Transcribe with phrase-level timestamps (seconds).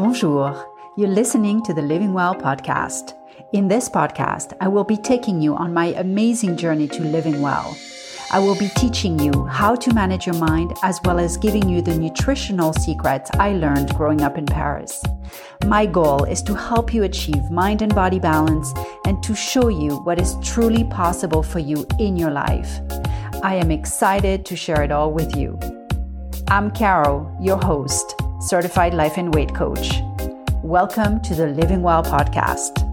[0.00, 0.66] Bonjour.
[0.96, 3.12] You're listening to the Living Well podcast.
[3.52, 7.76] In this podcast, I will be taking you on my amazing journey to living well.
[8.32, 11.82] I will be teaching you how to manage your mind as well as giving you
[11.82, 15.02] the nutritional secrets I learned growing up in Paris.
[15.66, 18.72] My goal is to help you achieve mind and body balance
[19.04, 22.80] and to show you what is truly possible for you in your life.
[23.42, 25.60] I am excited to share it all with you.
[26.48, 30.02] I'm Caro, your host, certified life and weight coach.
[30.62, 32.86] Welcome to the Living Well podcast.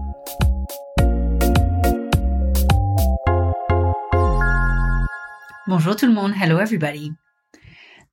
[5.66, 6.34] Bonjour tout le monde.
[6.34, 7.12] Hello everybody.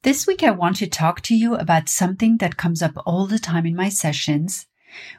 [0.03, 3.39] This week I want to talk to you about something that comes up all the
[3.39, 4.67] time in my sessions,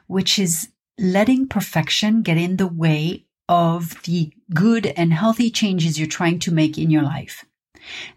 [0.07, 6.07] which is letting perfection get in the way of the good and healthy changes you're
[6.07, 7.45] trying to make in your life.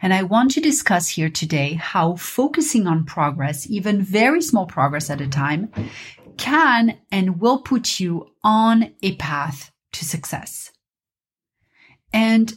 [0.02, 5.10] And I want to discuss here today how focusing on progress, even very small progress
[5.10, 5.70] at a time,
[6.36, 10.70] can and will put you on a path to success.
[12.12, 12.52] And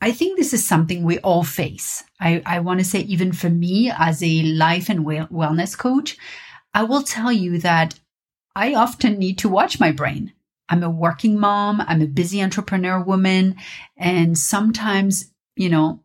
[0.00, 2.04] I think this is something we all face.
[2.20, 6.18] I, I want to say, even for me as a life and wellness coach,
[6.74, 7.98] I will tell you that
[8.54, 10.32] I often need to watch my brain.
[10.68, 11.80] I'm a working mom.
[11.80, 13.56] I'm a busy entrepreneur woman.
[13.96, 16.03] And sometimes, you know,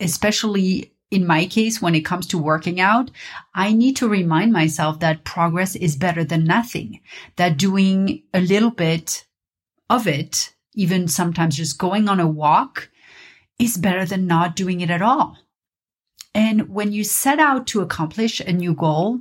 [0.00, 3.10] especially in my case, when it comes to working out,
[3.54, 7.00] I need to remind myself that progress is better than nothing,
[7.36, 9.26] that doing a little bit
[9.88, 12.90] of it, even sometimes just going on a walk
[13.58, 15.36] is better than not doing it at all.
[16.32, 19.18] And when you set out to accomplish a new goal,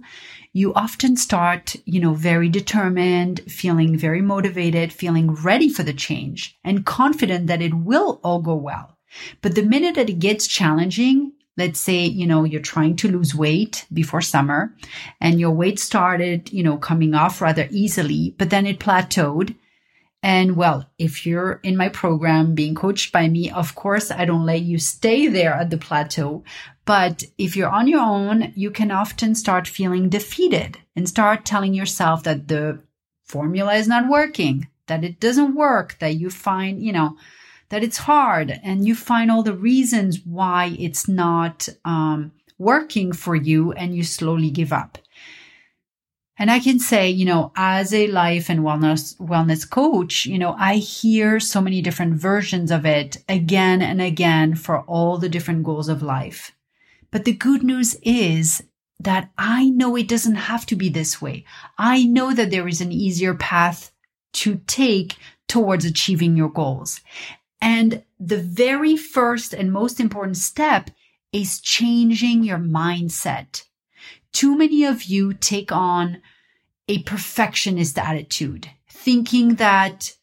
[0.53, 6.55] you often start, you know, very determined, feeling very motivated, feeling ready for the change
[6.63, 8.98] and confident that it will all go well.
[9.41, 13.35] But the minute that it gets challenging, let's say, you know, you're trying to lose
[13.35, 14.73] weight before summer
[15.19, 19.55] and your weight started, you know, coming off rather easily, but then it plateaued.
[20.21, 24.45] And well, if you're in my program being coached by me, of course, I don't
[24.45, 26.43] let you stay there at the plateau.
[26.85, 31.73] But if you're on your own, you can often start feeling defeated and start telling
[31.73, 32.81] yourself that the
[33.23, 37.15] formula is not working, that it doesn't work, that you find, you know,
[37.69, 43.35] that it's hard and you find all the reasons why it's not um, working for
[43.35, 44.97] you and you slowly give up.
[46.37, 50.55] And I can say, you know, as a life and wellness, wellness coach, you know,
[50.57, 55.63] I hear so many different versions of it again and again for all the different
[55.63, 56.53] goals of life.
[57.11, 58.63] But the good news is
[59.01, 61.45] that I know it doesn't have to be this way.
[61.77, 63.91] I know that there is an easier path
[64.33, 67.01] to take towards achieving your goals.
[67.61, 70.89] And the very first and most important step
[71.31, 73.63] is changing your mindset.
[74.31, 76.21] Too many of you take on
[76.87, 80.15] a perfectionist attitude, thinking that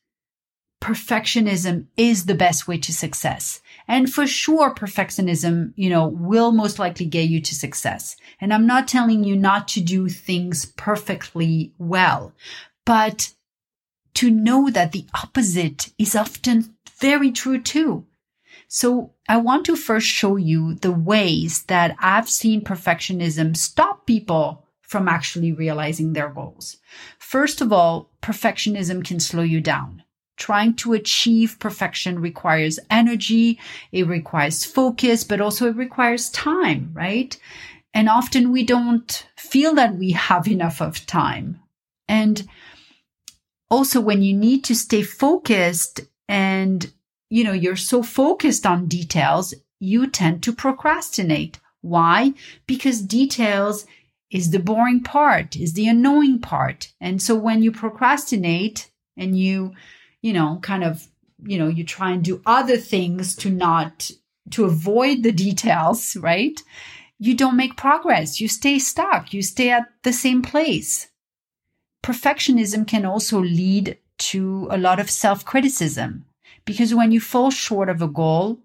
[0.80, 3.60] perfectionism is the best way to success.
[3.88, 8.16] And for sure, perfectionism, you know, will most likely get you to success.
[8.40, 12.32] And I'm not telling you not to do things perfectly well,
[12.84, 13.32] but
[14.16, 18.06] to know that the opposite is often very true too.
[18.68, 24.64] So I want to first show you the ways that I've seen perfectionism stop people
[24.80, 26.76] from actually realizing their goals.
[27.18, 30.02] First of all, perfectionism can slow you down.
[30.36, 33.58] Trying to achieve perfection requires energy.
[33.90, 37.36] It requires focus, but also it requires time, right?
[37.94, 41.60] And often we don't feel that we have enough of time.
[42.08, 42.46] And
[43.70, 46.92] also when you need to stay focused and,
[47.30, 51.58] you know, you're so focused on details, you tend to procrastinate.
[51.82, 52.34] Why?
[52.66, 53.86] Because details
[54.30, 56.92] is the boring part, is the annoying part.
[57.00, 59.72] And so when you procrastinate and you,
[60.22, 61.06] you know, kind of,
[61.44, 64.10] you know, you try and do other things to not,
[64.50, 66.60] to avoid the details, right?
[67.18, 68.40] You don't make progress.
[68.40, 69.32] You stay stuck.
[69.32, 71.08] You stay at the same place.
[72.02, 76.24] Perfectionism can also lead to a lot of self criticism
[76.64, 78.58] because when you fall short of a goal,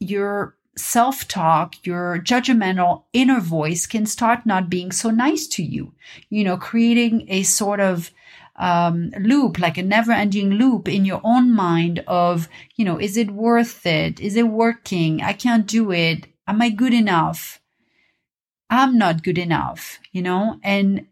[0.00, 5.92] your self talk, your judgmental inner voice can start not being so nice to you,
[6.30, 8.10] you know, creating a sort of
[8.56, 13.16] um, loop, like a never ending loop in your own mind of, you know, is
[13.16, 14.20] it worth it?
[14.20, 15.22] Is it working?
[15.22, 16.26] I can't do it.
[16.46, 17.60] Am I good enough?
[18.70, 21.06] I'm not good enough, you know, and,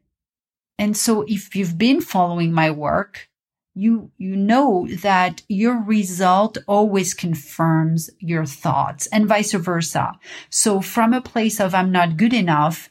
[0.79, 3.29] and so if you've been following my work,
[3.75, 10.13] you you know that your result always confirms your thoughts and vice versa
[10.49, 12.89] so from a place of i'm not good enough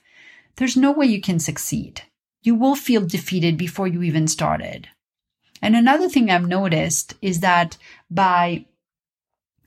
[0.58, 2.04] there's no way you can succeed.
[2.42, 4.88] You will feel defeated before you even started.
[5.62, 7.78] And another thing I've noticed is that
[8.10, 8.66] by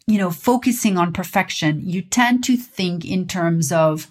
[0.06, 4.11] you know, focusing on perfection, you tend to think in terms of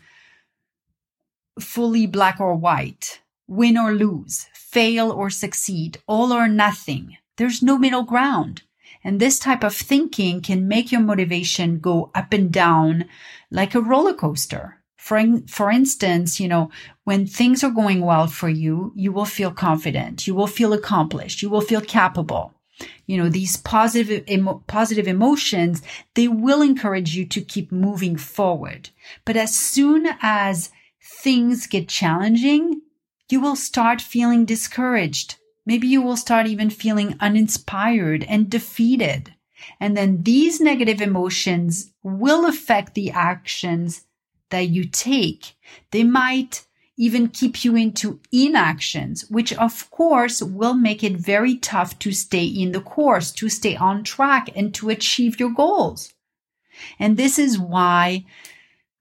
[1.60, 7.18] fully black or white, win or lose, fail or succeed, all or nothing.
[7.38, 8.64] There's no middle ground.
[9.04, 13.06] And this type of thinking can make your motivation go up and down
[13.50, 14.82] like a roller coaster.
[14.98, 16.70] For, for instance, you know,
[17.06, 20.28] when things are going well for you, you will feel confident.
[20.28, 21.42] You will feel accomplished.
[21.42, 22.54] You will feel capable.
[23.06, 25.82] You know, these positive, emo- positive emotions,
[26.16, 28.90] they will encourage you to keep moving forward.
[29.24, 30.72] But as soon as
[31.02, 32.82] things get challenging,
[33.30, 35.36] you will start feeling discouraged.
[35.66, 39.34] Maybe you will start even feeling uninspired and defeated.
[39.80, 44.06] And then these negative emotions will affect the actions
[44.50, 45.56] that you take.
[45.92, 46.66] They might
[46.98, 52.46] even keep you into inactions, which of course will make it very tough to stay
[52.46, 56.14] in the course, to stay on track and to achieve your goals.
[57.00, 58.26] And this is why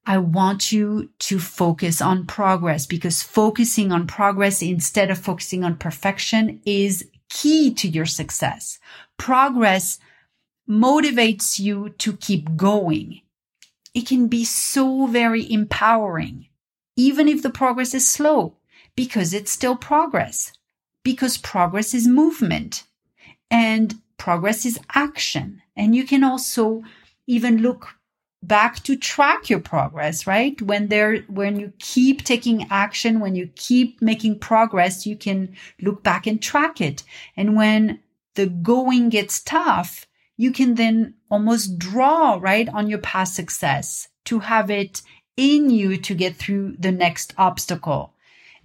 [0.06, 5.76] I want you to focus on progress because focusing on progress instead of focusing on
[5.76, 8.79] perfection is key to your success.
[9.19, 9.99] Progress
[10.69, 13.20] motivates you to keep going.
[13.94, 16.47] It can be so very empowering,
[16.97, 18.56] even if the progress is slow,
[18.94, 20.52] because it's still progress,
[21.02, 22.85] because progress is movement
[23.50, 25.62] and progress is action.
[25.75, 26.82] And you can also
[27.26, 27.97] even look
[28.47, 30.61] back to track your progress, right?
[30.63, 36.03] When there, when you keep taking action, when you keep making progress, you can look
[36.03, 37.03] back and track it.
[37.37, 38.01] And when
[38.35, 40.07] the going gets tough,
[40.37, 45.03] you can then almost draw, right, on your past success to have it
[45.37, 48.15] in you to get through the next obstacle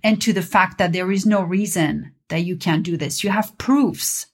[0.04, 3.24] and to the fact that there is no reason that you can't do this.
[3.24, 4.28] You have proofs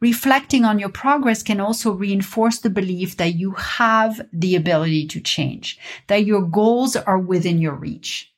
[0.00, 5.20] Reflecting on your progress can also reinforce the belief that you have the ability to
[5.20, 5.78] change,
[6.08, 8.32] that your goals are within your reach.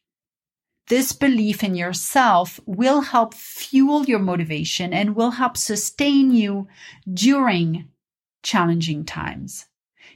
[0.88, 6.68] This belief in yourself will help fuel your motivation and will help sustain you
[7.12, 7.88] during
[8.42, 9.64] challenging times.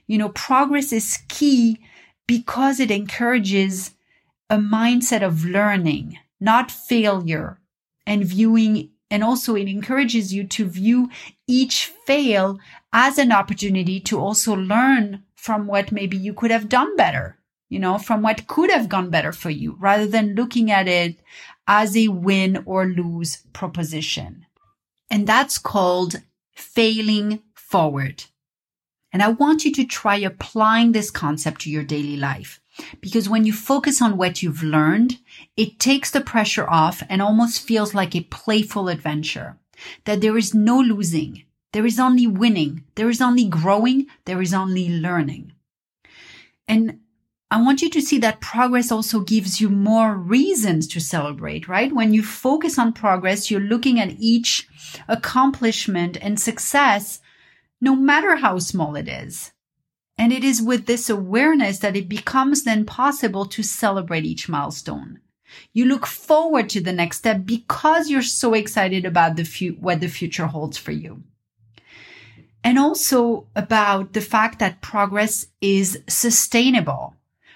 [0.07, 1.81] You know, progress is key
[2.27, 3.93] because it encourages
[4.51, 7.59] a mindset of learning, not failure,
[8.07, 11.11] and viewing and also it encourages you to view
[11.47, 12.59] each fail
[12.93, 17.39] as an opportunity to also learn from what maybe you could have done better,
[17.69, 21.17] you know, from what could have gone better for you rather than looking at it
[21.67, 24.47] as a win or lose proposition.
[25.11, 26.23] And that's called
[26.55, 28.25] failing forward.
[29.13, 32.61] And I want you to try applying this concept to your daily life.
[33.01, 35.19] Because when you focus on what you've learned,
[35.57, 39.59] it takes the pressure off and almost feels like a playful adventure.
[40.05, 41.45] That there is no losing.
[41.73, 42.85] There is only winning.
[42.95, 44.07] There is only growing.
[44.25, 45.53] There is only learning.
[46.67, 47.01] And
[47.51, 51.91] I want you to see that progress also gives you more reasons to celebrate, right?
[51.93, 54.69] When you focus on progress, you're looking at each
[55.09, 57.21] accomplishment and success,
[57.81, 59.53] no matter how small it is.
[60.19, 65.21] And it is with this awareness that it becomes then possible to celebrate each milestone.
[65.73, 70.01] You look forward to the next step because you're so excited about the fu- what
[70.01, 71.23] the future holds for you.
[72.65, 77.15] And also about the fact that progress is sustainable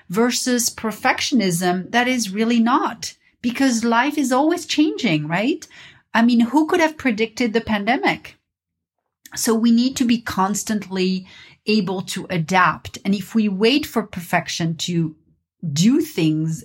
[0.08, 5.66] versus perfectionism that is really not because life is always changing, right?
[6.14, 8.36] I mean, who could have predicted the pandemic?
[9.34, 11.26] So we need to be constantly
[11.66, 12.98] able to adapt.
[13.04, 15.14] And if we wait for perfection to
[15.72, 16.64] do things,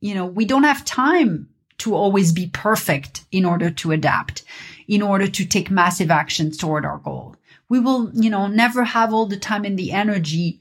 [0.00, 1.48] you know, we don't have time
[1.78, 4.44] to always be perfect in order to adapt,
[4.88, 7.36] in order to take massive actions toward our goal.
[7.68, 10.60] We will, you know, never have all the time and the energy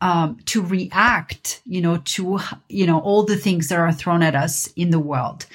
[0.00, 4.34] um, to react, you know, to, you know, all the things that are thrown at
[4.34, 5.46] us in the world.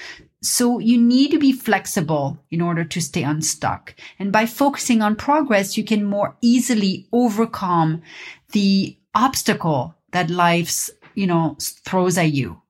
[0.46, 3.96] So you need to be flexible in order to stay unstuck.
[4.20, 8.04] And by focusing on progress, you can more easily overcome
[8.52, 12.62] the obstacle that life's, you know, throws at you.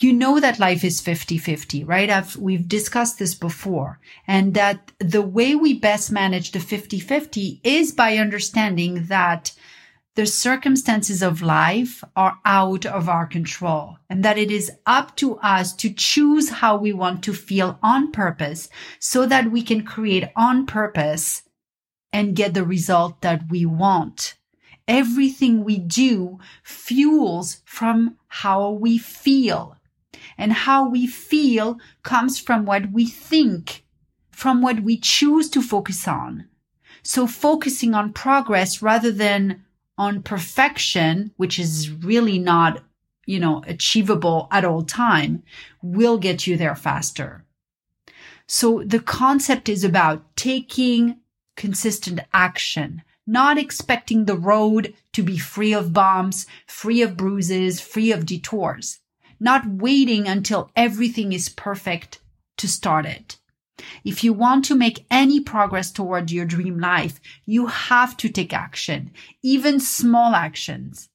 [0.00, 2.10] You know that life is 50-50, right?
[2.10, 7.92] I've, we've discussed this before and that the way we best manage the 50-50 is
[7.92, 9.52] by understanding that
[10.18, 15.36] the circumstances of life are out of our control and that it is up to
[15.36, 20.24] us to choose how we want to feel on purpose so that we can create
[20.34, 21.44] on purpose
[22.12, 24.34] and get the result that we want.
[24.88, 29.76] Everything we do fuels from how we feel.
[30.36, 33.84] And how we feel comes from what we think,
[34.32, 36.48] from what we choose to focus on.
[37.04, 39.62] So focusing on progress rather than
[39.98, 42.82] on perfection, which is really not,
[43.26, 45.42] you know, achievable at all time
[45.82, 47.44] will get you there faster.
[48.46, 51.18] So the concept is about taking
[51.56, 58.12] consistent action, not expecting the road to be free of bumps, free of bruises, free
[58.12, 59.00] of detours,
[59.38, 62.20] not waiting until everything is perfect
[62.56, 63.36] to start it.
[64.04, 68.52] If you want to make any progress toward your dream life, you have to take
[68.52, 71.08] action, even small actions,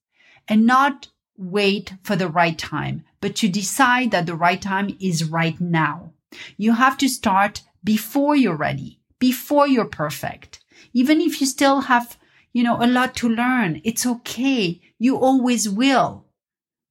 [0.47, 5.25] and not wait for the right time, but to decide that the right time is
[5.25, 6.13] right now.
[6.57, 10.59] You have to start before you're ready, before you're perfect.
[10.93, 12.17] Even if you still have,
[12.53, 14.81] you know, a lot to learn, it's okay.
[14.99, 16.25] You always will.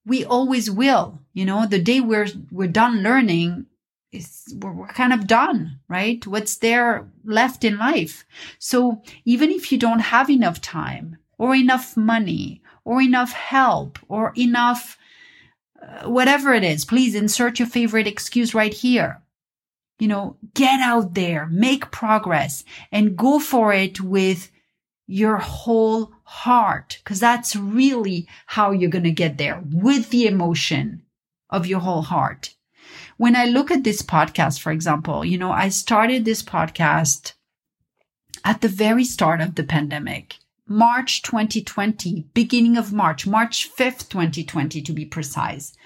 [0.04, 1.20] We always will.
[1.32, 3.66] You know, the day we're, we're done learning,
[4.12, 6.26] is we're, we're kind of done, right?
[6.26, 8.24] What's there left in life?
[8.58, 14.32] So even if you don't have enough time or enough money or enough help or
[14.36, 14.98] enough
[15.82, 19.22] uh, whatever it is, please insert your favorite excuse right here
[20.02, 24.50] you know, get out there, make progress and go for it with
[25.06, 27.00] your whole heart.
[27.04, 31.02] Cause that's really how you're going to get there with the emotion
[31.50, 32.56] of your whole heart.
[33.16, 37.34] When I look at this podcast, for example, you know, I started this podcast
[38.44, 40.36] at the very start of the pandemic.
[40.66, 45.76] March 2020, beginning of March, March 5th, 2020 to be precise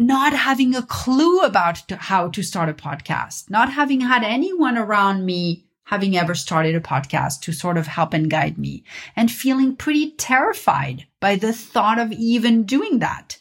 [0.00, 5.26] not having a clue about how to start a podcast, not having had anyone around
[5.26, 8.82] me having ever started a podcast to sort of help and guide me
[9.14, 13.38] and feeling pretty terrified by the thought of even doing that.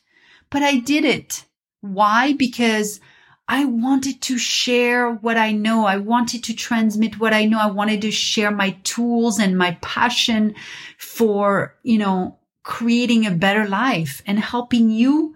[0.49, 1.45] But I did it.
[1.81, 2.33] Why?
[2.33, 2.99] Because
[3.47, 5.85] I wanted to share what I know.
[5.85, 7.59] I wanted to transmit what I know.
[7.59, 10.53] I wanted to share my tools and my passion
[10.99, 15.33] for, you know, creating a better life and helping you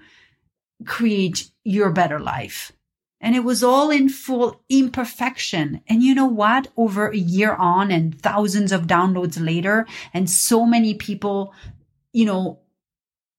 [0.85, 2.71] create your better life.
[3.19, 5.81] And it was all in full imperfection.
[5.88, 6.67] And you know what?
[6.75, 11.53] Over a year on and thousands of downloads later and so many people,
[12.12, 12.59] you know,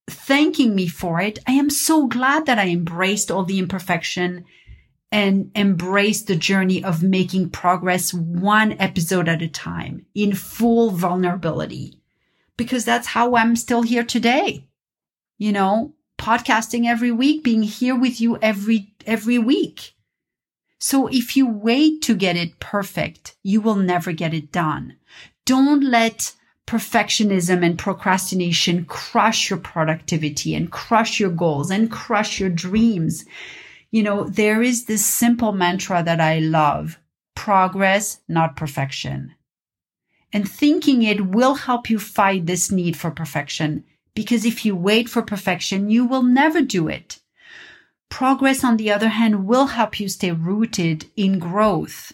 [0.06, 1.38] thanking me for it.
[1.46, 4.44] I am so glad that I embraced all the imperfection
[5.10, 12.00] and embraced the journey of making progress one episode at a time in full vulnerability
[12.56, 14.66] because that's how I'm still here today.
[15.38, 19.94] You know, podcasting every week, being here with you every, every week.
[20.78, 24.96] So if you wait to get it perfect, you will never get it done.
[25.46, 26.34] Don't let
[26.66, 33.24] perfectionism and procrastination crush your productivity and crush your goals and crush your dreams.
[33.90, 36.98] You know, there is this simple mantra that I love.
[37.34, 39.34] Progress, not perfection.
[40.32, 45.08] And thinking it will help you fight this need for perfection because if you wait
[45.08, 47.20] for perfection, you will never do it.
[48.08, 52.12] Progress, on the other hand, will help you stay rooted in growth.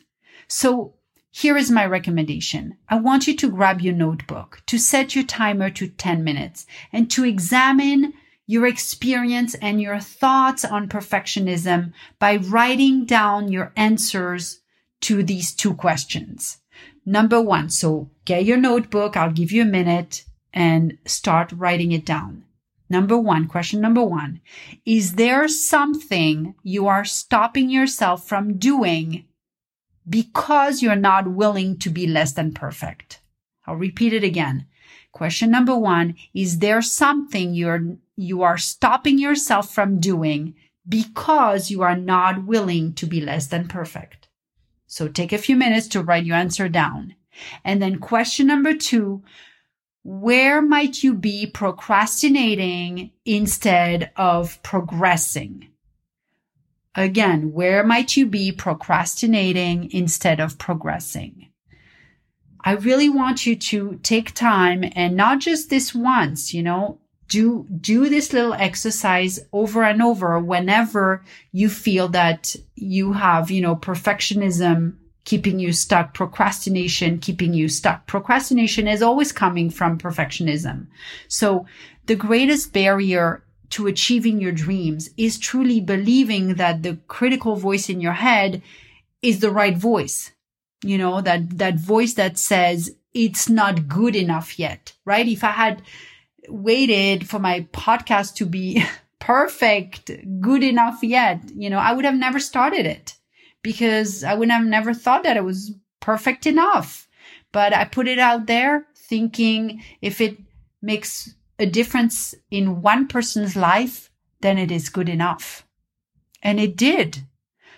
[0.49, 0.95] So
[1.31, 2.77] here is my recommendation.
[2.89, 7.11] I want you to grab your notebook, to set your timer to 10 minutes and
[7.13, 8.15] to examine
[8.47, 14.61] your experience and your thoughts on perfectionism by writing down your answers
[15.03, 16.59] to these two questions.
[17.07, 17.71] Number one.
[17.71, 19.17] So get your notebook.
[19.17, 22.45] I'll give you a minute and start writing it down.
[22.89, 24.41] Number one, question number one.
[24.85, 29.27] Is there something you are stopping yourself from doing
[30.09, 33.21] because you're not willing to be less than perfect?
[33.66, 34.66] I'll repeat it again.
[35.12, 36.16] Question number one.
[36.35, 40.54] Is there something you're, you are stopping yourself from doing
[40.88, 44.28] because you are not willing to be less than perfect?
[44.87, 47.14] So take a few minutes to write your answer down.
[47.64, 49.23] And then question number two
[50.02, 55.70] where might you be procrastinating instead of progressing?
[57.00, 61.49] Again, where might you be procrastinating instead of progressing?
[62.62, 67.66] I really want you to take time and not just this once, you know, do,
[67.80, 73.76] do this little exercise over and over whenever you feel that you have, you know,
[73.76, 78.07] perfectionism keeping you stuck, procrastination keeping you stuck.
[78.09, 80.87] Procrastination is always coming from perfectionism.
[81.28, 81.64] So
[82.04, 88.00] the greatest barrier to achieving your dreams is truly believing that the critical voice in
[88.00, 88.62] your head
[89.23, 90.33] is the right voice.
[90.83, 95.27] You know, that, that voice that says it's not good enough yet, right?
[95.27, 95.83] If I had
[96.49, 98.85] waited for my podcast to be
[99.19, 100.11] perfect,
[100.41, 101.41] good enough yet.
[101.55, 103.15] You know, I would have never started it
[103.62, 107.09] because I would have never thought that it was perfect enough.
[107.53, 110.39] But I put it out there thinking if it
[110.81, 115.67] makes a difference in one person's life, then it is good enough.
[116.43, 117.25] And it did.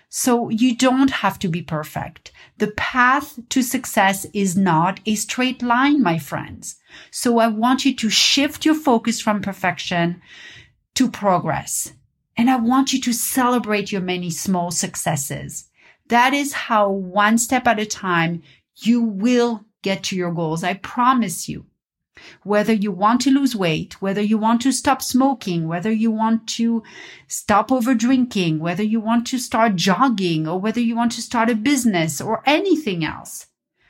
[0.08, 2.30] So you don't have to be perfect.
[2.58, 6.76] The path to success is not a straight line, my friends.
[7.10, 10.20] So I want you to shift your focus from perfection
[10.94, 11.92] to progress.
[12.36, 15.68] And I want you to celebrate your many small successes.
[16.08, 18.42] That is how one step at a time
[18.76, 20.62] you will get to your goals.
[20.62, 21.66] I promise you
[22.42, 26.46] whether you want to lose weight, whether you want to stop smoking, whether you want
[26.46, 26.82] to
[27.26, 31.48] stop over drinking, whether you want to start jogging or whether you want to start
[31.48, 33.46] a business or anything else.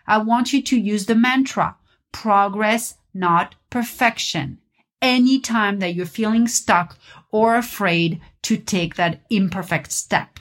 [0.07, 1.77] I want you to use the mantra
[2.13, 4.59] progress, not perfection.
[5.01, 6.97] Anytime that you're feeling stuck
[7.31, 10.39] or afraid to take that imperfect step.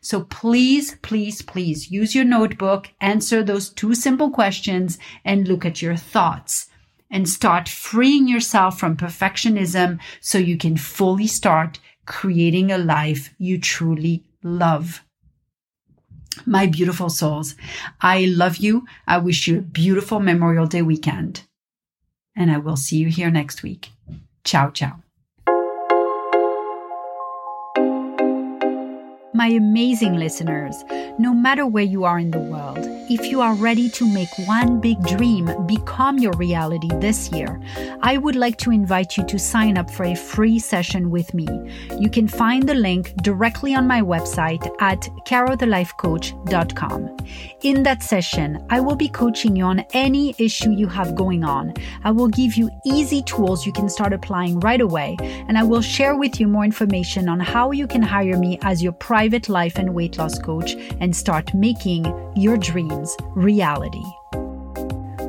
[0.00, 5.80] So please, please, please use your notebook, answer those two simple questions and look at
[5.80, 6.69] your thoughts
[7.10, 13.58] and start freeing yourself from perfectionism so you can fully start creating a life you
[13.58, 15.02] truly love.
[16.46, 17.54] My beautiful souls,
[18.00, 18.86] I love you.
[19.06, 21.42] I wish you a beautiful Memorial Day weekend.
[22.36, 23.90] And I will see you here next week.
[24.44, 25.02] Ciao, ciao.
[29.40, 30.84] My amazing listeners,
[31.18, 32.76] no matter where you are in the world,
[33.08, 37.60] if you are ready to make one big dream become your reality this year,
[38.02, 41.48] I would like to invite you to sign up for a free session with me.
[41.98, 47.16] You can find the link directly on my website at carothelifecoach.com.
[47.62, 51.74] In that session, I will be coaching you on any issue you have going on.
[52.04, 55.16] I will give you easy tools you can start applying right away,
[55.48, 58.82] and I will share with you more information on how you can hire me as
[58.82, 64.02] your private private life and weight loss coach and start making your dreams reality.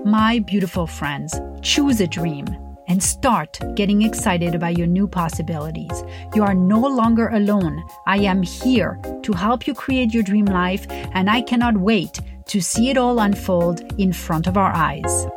[0.04, 2.48] My beautiful friends, choose a dream
[2.88, 6.04] and start getting excited about your new possibilities.
[6.34, 7.84] You are no longer alone.
[8.08, 12.60] I am here to help you create your dream life, and I cannot wait to
[12.60, 15.28] see it all unfold in front of our eyes.